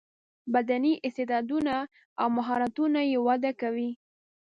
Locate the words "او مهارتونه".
2.21-2.99